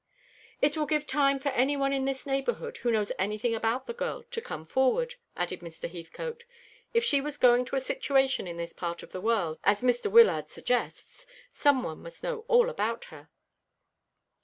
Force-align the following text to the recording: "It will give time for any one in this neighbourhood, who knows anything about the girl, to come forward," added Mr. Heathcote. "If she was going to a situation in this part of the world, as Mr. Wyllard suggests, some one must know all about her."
"It 0.63 0.75
will 0.75 0.87
give 0.87 1.05
time 1.05 1.37
for 1.37 1.49
any 1.49 1.77
one 1.77 1.93
in 1.93 2.05
this 2.05 2.25
neighbourhood, 2.25 2.77
who 2.77 2.89
knows 2.89 3.11
anything 3.19 3.53
about 3.53 3.85
the 3.85 3.93
girl, 3.93 4.23
to 4.31 4.41
come 4.41 4.65
forward," 4.65 5.13
added 5.35 5.59
Mr. 5.59 5.87
Heathcote. 5.87 6.43
"If 6.91 7.03
she 7.03 7.21
was 7.21 7.37
going 7.37 7.65
to 7.65 7.75
a 7.75 7.79
situation 7.79 8.47
in 8.47 8.57
this 8.57 8.73
part 8.73 9.03
of 9.03 9.11
the 9.11 9.21
world, 9.21 9.59
as 9.63 9.83
Mr. 9.83 10.09
Wyllard 10.11 10.49
suggests, 10.49 11.27
some 11.53 11.83
one 11.83 12.01
must 12.01 12.23
know 12.23 12.45
all 12.47 12.67
about 12.67 13.05
her." 13.13 13.29